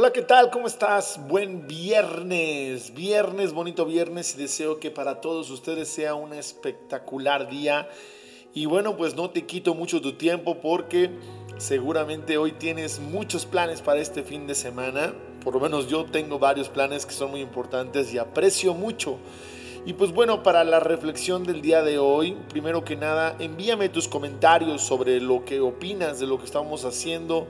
Hola, 0.00 0.12
¿qué 0.12 0.22
tal? 0.22 0.50
¿Cómo 0.50 0.68
estás? 0.68 1.18
Buen 1.26 1.66
viernes, 1.66 2.94
viernes, 2.94 3.52
bonito 3.52 3.84
viernes 3.84 4.32
y 4.36 4.38
deseo 4.38 4.78
que 4.78 4.92
para 4.92 5.20
todos 5.20 5.50
ustedes 5.50 5.88
sea 5.88 6.14
un 6.14 6.32
espectacular 6.34 7.50
día. 7.50 7.88
Y 8.54 8.66
bueno, 8.66 8.96
pues 8.96 9.16
no 9.16 9.30
te 9.30 9.44
quito 9.44 9.74
mucho 9.74 10.00
tu 10.00 10.12
tiempo 10.12 10.60
porque 10.60 11.10
seguramente 11.56 12.38
hoy 12.38 12.52
tienes 12.52 13.00
muchos 13.00 13.44
planes 13.44 13.82
para 13.82 13.98
este 13.98 14.22
fin 14.22 14.46
de 14.46 14.54
semana. 14.54 15.12
Por 15.42 15.54
lo 15.54 15.58
menos 15.58 15.88
yo 15.88 16.04
tengo 16.04 16.38
varios 16.38 16.68
planes 16.68 17.04
que 17.04 17.12
son 17.12 17.32
muy 17.32 17.40
importantes 17.40 18.14
y 18.14 18.18
aprecio 18.18 18.74
mucho. 18.74 19.18
Y 19.88 19.94
pues 19.94 20.12
bueno, 20.12 20.42
para 20.42 20.64
la 20.64 20.80
reflexión 20.80 21.44
del 21.44 21.62
día 21.62 21.82
de 21.82 21.98
hoy, 21.98 22.36
primero 22.50 22.84
que 22.84 22.94
nada, 22.94 23.34
envíame 23.38 23.88
tus 23.88 24.06
comentarios 24.06 24.82
sobre 24.82 25.18
lo 25.18 25.46
que 25.46 25.60
opinas 25.60 26.20
de 26.20 26.26
lo 26.26 26.38
que 26.38 26.44
estamos 26.44 26.84
haciendo 26.84 27.46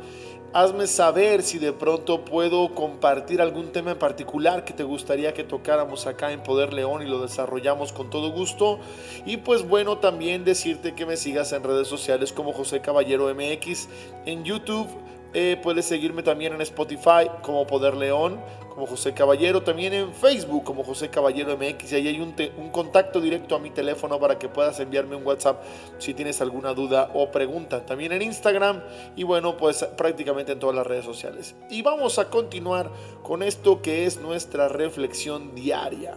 Hazme 0.55 0.87
saber 0.87 1.43
si 1.43 1.59
de 1.59 1.75
pronto 1.75 2.25
puedo 2.25 2.75
compartir 2.75 3.43
algún 3.43 3.71
tema 3.71 3.91
en 3.91 3.99
particular 3.99 4.65
que 4.65 4.73
te 4.73 4.83
gustaría 4.83 5.35
que 5.35 5.45
tocáramos 5.45 6.07
acá 6.07 6.33
en 6.33 6.43
Poder 6.43 6.73
León 6.73 7.03
y 7.03 7.05
lo 7.05 7.21
desarrollamos 7.21 7.93
con 7.93 8.09
todo 8.09 8.31
gusto. 8.33 8.79
Y 9.27 9.37
pues 9.37 9.69
bueno, 9.69 9.99
también 9.99 10.47
decirte 10.47 10.95
que 10.95 11.05
me 11.05 11.19
sigas 11.19 11.53
en 11.53 11.65
redes 11.65 11.87
sociales 11.87 12.33
como 12.33 12.55
José 12.55 12.81
Caballero 12.81 13.29
MX, 13.35 13.89
en 14.25 14.45
YouTube 14.45 14.89
eh, 15.35 15.61
puedes 15.63 15.85
seguirme 15.85 16.23
también 16.23 16.55
en 16.55 16.61
Spotify 16.63 17.29
como 17.43 17.67
Poder 17.67 17.95
León, 17.95 18.41
como 18.71 18.87
José 18.87 19.13
Caballero, 19.13 19.63
también 19.63 19.93
en 19.93 20.15
Facebook 20.15 20.65
como 20.65 20.83
José 20.85 21.11
Caballero 21.11 21.57
MX. 21.57 21.93
Y 21.93 21.95
ahí 21.97 22.09
hay 22.09 22.21
un, 22.21 22.35
un, 22.57 22.71
contacto 22.71 23.21
directo 23.21 23.55
a 23.55 23.59
mi 23.59 23.71
teléfono 23.71 24.19
para 24.19 24.39
que 24.39 24.49
puedas 24.49 24.81
enviarme 24.81 25.17
un 25.17 25.27
WhatsApp 25.27 25.63
si 25.99 26.15
tienes 26.15 26.41
alguna 26.41 26.73
duda 26.73 27.11
o 27.13 27.31
pregunta. 27.31 27.85
También 27.85 28.13
en 28.13 28.23
Instagram 28.23 28.83
y 29.17 29.25
bueno, 29.25 29.57
pues 29.59 29.85
prácticamente 29.97 30.53
en 30.53 30.61
todas 30.61 30.75
las 30.75 30.87
redes 30.87 31.05
sociales. 31.05 31.55
Y 31.69 31.83
vamos 31.83 32.19
a 32.19 32.31
continuar 32.31 32.91
con 33.23 33.43
esto 33.43 33.83
que 33.83 34.07
es 34.07 34.19
nuestra 34.19 34.69
reflexión 34.69 35.55
diaria. 35.55 36.15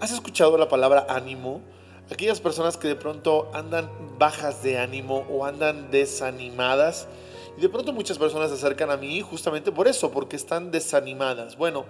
¿Has 0.00 0.10
escuchado 0.10 0.58
la 0.58 0.68
palabra 0.68 1.06
ánimo? 1.08 1.62
Aquellas 2.10 2.40
personas 2.40 2.76
que 2.76 2.88
de 2.88 2.96
pronto 2.96 3.50
andan 3.54 3.88
bajas 4.18 4.62
de 4.62 4.78
ánimo 4.78 5.24
o 5.30 5.46
andan 5.46 5.90
desanimadas 5.90 7.08
y 7.56 7.60
de 7.60 7.68
pronto 7.68 7.92
muchas 7.92 8.18
personas 8.18 8.50
se 8.50 8.56
acercan 8.56 8.90
a 8.90 8.96
mí 8.96 9.20
justamente 9.20 9.70
por 9.70 9.86
eso, 9.86 10.10
porque 10.10 10.36
están 10.36 10.70
desanimadas. 10.70 11.56
Bueno, 11.56 11.84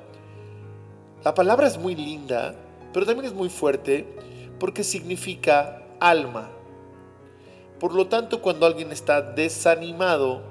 la 1.25 1.35
palabra 1.35 1.67
es 1.67 1.79
muy 1.79 1.95
linda, 1.95 2.55
pero 2.93 3.07
también 3.07 3.27
es 3.27 3.33
muy 3.33 3.49
fuerte 3.49 4.07
porque 4.59 4.85
significa 4.85 5.83
alma. 6.01 6.51
Por 7.81 7.95
lo 7.95 8.09
tanto, 8.09 8.43
cuando 8.43 8.67
alguien 8.67 8.93
está 8.93 9.23
desanimado, 9.23 10.43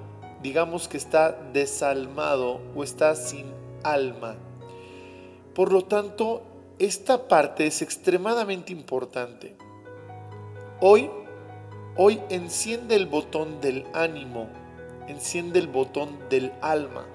digamos 0.42 0.88
que 0.88 0.98
está 0.98 1.32
desalmado 1.54 2.60
o 2.76 2.84
está 2.84 3.16
sin 3.16 3.46
alma. 3.84 4.36
Por 5.54 5.72
lo 5.72 5.84
tanto, 5.84 6.42
esta 6.80 7.28
parte 7.28 7.68
es 7.68 7.84
extremadamente 7.84 8.74
importante. 8.74 9.56
Hoy, 10.82 11.10
hoy 11.96 12.20
enciende 12.30 12.96
el 12.96 13.06
botón 13.06 13.62
del 13.62 13.86
ánimo 13.94 14.63
enciende 15.08 15.60
el 15.60 15.68
botón 15.68 16.18
del 16.30 16.52
alma. 16.62 17.06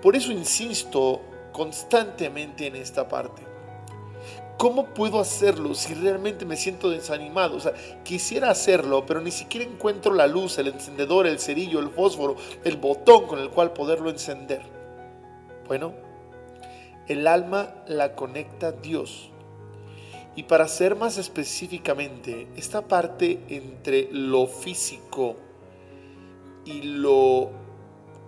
Por 0.00 0.16
eso 0.16 0.32
insisto 0.32 1.20
constantemente 1.52 2.66
en 2.66 2.76
esta 2.76 3.08
parte. 3.08 3.42
¿Cómo 4.58 4.86
puedo 4.86 5.18
hacerlo 5.18 5.74
si 5.74 5.92
realmente 5.94 6.44
me 6.44 6.56
siento 6.56 6.90
desanimado? 6.90 7.56
O 7.56 7.60
sea, 7.60 7.72
quisiera 8.04 8.50
hacerlo, 8.50 9.04
pero 9.06 9.20
ni 9.20 9.32
siquiera 9.32 9.68
encuentro 9.68 10.14
la 10.14 10.26
luz, 10.26 10.56
el 10.58 10.68
encendedor, 10.68 11.26
el 11.26 11.40
cerillo, 11.40 11.80
el 11.80 11.88
fósforo, 11.88 12.36
el 12.62 12.76
botón 12.76 13.26
con 13.26 13.40
el 13.40 13.50
cual 13.50 13.72
poderlo 13.72 14.08
encender. 14.08 14.62
Bueno, 15.66 15.94
el 17.08 17.26
alma 17.26 17.74
la 17.88 18.14
conecta 18.14 18.70
Dios. 18.70 19.30
Y 20.36 20.44
para 20.44 20.68
ser 20.68 20.96
más 20.96 21.18
específicamente, 21.18 22.46
esta 22.56 22.82
parte 22.82 23.40
entre 23.48 24.08
lo 24.12 24.46
físico 24.46 25.36
y 26.64 26.82
lo 26.82 27.50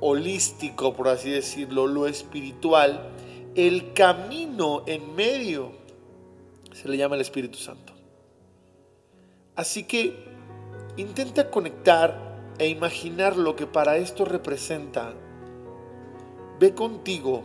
holístico, 0.01 0.95
por 0.95 1.09
así 1.09 1.31
decirlo, 1.31 1.87
lo 1.87 2.07
espiritual, 2.07 3.11
el 3.55 3.93
camino 3.93 4.83
en 4.87 5.15
medio 5.15 5.73
se 6.73 6.89
le 6.89 6.97
llama 6.97 7.15
el 7.15 7.21
Espíritu 7.21 7.59
Santo. 7.59 7.93
Así 9.57 9.85
que 9.85 10.25
intenta 10.97 11.51
conectar 11.51 12.35
e 12.59 12.69
imaginar 12.69 13.37
lo 13.37 13.57
que 13.57 13.67
para 13.67 13.97
esto 13.97 14.25
representa. 14.25 15.15
Ve 16.59 16.75
contigo 16.75 17.43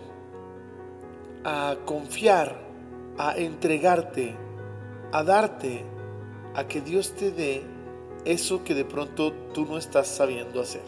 a 1.44 1.78
confiar, 1.86 2.60
a 3.18 3.38
entregarte, 3.38 4.36
a 5.12 5.24
darte, 5.24 5.84
a 6.56 6.68
que 6.68 6.82
Dios 6.82 7.14
te 7.14 7.32
dé 7.32 7.64
eso 8.26 8.64
que 8.64 8.74
de 8.74 8.86
pronto 8.86 9.34
tú 9.54 9.66
no 9.66 9.78
estás 9.78 10.08
sabiendo 10.08 10.62
hacer. 10.62 10.84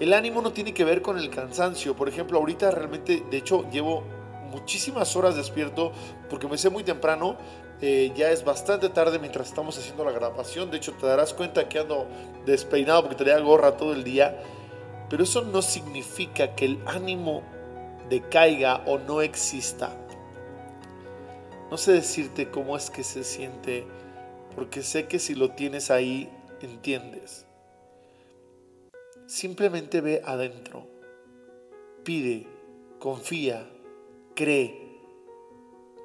El 0.00 0.12
ánimo 0.12 0.42
no 0.42 0.52
tiene 0.52 0.72
que 0.72 0.84
ver 0.84 1.02
con 1.02 1.18
el 1.18 1.30
cansancio. 1.30 1.96
Por 1.96 2.08
ejemplo, 2.08 2.38
ahorita 2.38 2.70
realmente, 2.70 3.24
de 3.30 3.36
hecho, 3.36 3.68
llevo 3.70 4.04
muchísimas 4.50 5.14
horas 5.16 5.36
despierto 5.36 5.92
porque 6.30 6.46
me 6.46 6.56
sé 6.56 6.70
muy 6.70 6.84
temprano. 6.84 7.36
Eh, 7.80 8.12
ya 8.16 8.30
es 8.30 8.44
bastante 8.44 8.88
tarde 8.88 9.18
mientras 9.18 9.48
estamos 9.48 9.78
haciendo 9.78 10.04
la 10.04 10.12
grabación. 10.12 10.70
De 10.70 10.76
hecho, 10.76 10.92
te 10.92 11.06
darás 11.06 11.34
cuenta 11.34 11.68
que 11.68 11.78
ando 11.78 12.06
despeinado 12.46 13.02
porque 13.02 13.16
tenía 13.16 13.38
gorra 13.40 13.76
todo 13.76 13.92
el 13.92 14.04
día. 14.04 14.40
Pero 15.10 15.24
eso 15.24 15.42
no 15.42 15.62
significa 15.62 16.54
que 16.54 16.66
el 16.66 16.80
ánimo 16.86 17.42
decaiga 18.08 18.82
o 18.86 18.98
no 18.98 19.20
exista. 19.20 19.96
No 21.70 21.76
sé 21.76 21.92
decirte 21.92 22.50
cómo 22.50 22.76
es 22.76 22.88
que 22.90 23.04
se 23.04 23.24
siente 23.24 23.86
porque 24.58 24.82
sé 24.82 25.06
que 25.06 25.20
si 25.20 25.36
lo 25.36 25.50
tienes 25.50 25.88
ahí, 25.88 26.28
entiendes. 26.60 27.46
Simplemente 29.24 30.00
ve 30.00 30.20
adentro, 30.24 30.84
pide, 32.02 32.48
confía, 32.98 33.70
cree, 34.34 34.98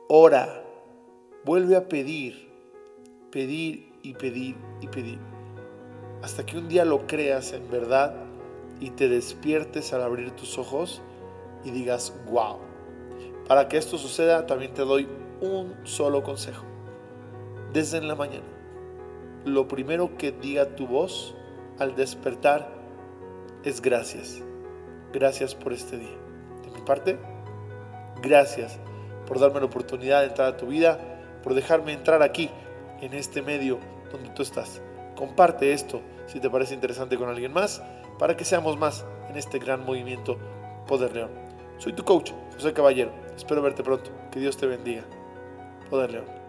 ora, 0.08 0.64
vuelve 1.44 1.76
a 1.76 1.90
pedir, 1.90 2.48
pedir 3.32 3.92
y 4.04 4.14
pedir 4.14 4.56
y 4.82 4.88
pedir, 4.88 5.18
hasta 6.22 6.46
que 6.46 6.60
un 6.60 6.68
día 6.68 6.86
lo 6.86 7.08
creas 7.08 7.54
en 7.54 7.72
verdad 7.72 8.14
y 8.80 8.92
te 8.92 9.10
despiertes 9.10 9.94
al 9.94 10.04
abrir 10.04 10.30
tus 10.30 10.60
ojos 10.60 11.02
y 11.64 11.72
digas, 11.72 12.14
wow. 12.30 12.60
Para 13.48 13.68
que 13.68 13.78
esto 13.78 13.98
suceda, 13.98 14.46
también 14.46 14.76
te 14.76 14.84
doy 14.84 15.08
un 15.42 15.76
solo 15.86 16.22
consejo 16.22 16.73
desde 17.74 17.98
en 17.98 18.08
la 18.08 18.16
mañana. 18.16 18.46
Lo 19.46 19.68
primero 19.68 20.16
que 20.18 20.32
diga 20.32 20.76
tu 20.76 20.88
voz 20.88 21.36
al 21.80 21.96
despertar 21.96 22.70
es 23.64 23.82
gracias. 23.82 24.42
Gracias 25.12 25.56
por 25.56 25.74
este 25.74 25.98
día. 25.98 26.18
De 26.64 26.72
mi 26.72 26.82
parte, 26.86 27.18
gracias 28.22 28.80
por 29.28 29.40
darme 29.40 29.60
la 29.60 29.66
oportunidad 29.66 30.22
de 30.22 30.28
entrar 30.28 30.48
a 30.48 30.58
tu 30.58 30.68
vida, 30.68 31.00
por 31.44 31.54
dejarme 31.54 31.94
entrar 31.94 32.22
aquí, 32.22 32.50
en 33.02 33.14
este 33.14 33.42
medio 33.42 33.80
donde 34.12 34.30
tú 34.30 34.44
estás. 34.44 34.82
Comparte 35.16 35.74
esto 35.74 36.02
si 36.28 36.40
te 36.40 36.50
parece 36.50 36.74
interesante 36.74 37.18
con 37.18 37.30
alguien 37.30 37.52
más, 37.52 37.82
para 38.18 38.38
que 38.38 38.46
seamos 38.46 38.78
más 38.78 39.06
en 39.30 39.36
este 39.36 39.60
gran 39.60 39.86
movimiento 39.86 40.38
Poder 40.88 41.14
León. 41.14 41.32
Soy 41.78 41.94
tu 41.94 42.04
coach, 42.04 42.32
José 42.56 42.72
Caballero. 42.74 43.12
Espero 43.36 43.62
verte 43.62 43.84
pronto. 43.84 44.12
Que 44.32 44.40
Dios 44.40 44.58
te 44.58 44.68
bendiga. 44.68 45.04
Poder 45.90 46.12
León. 46.12 46.43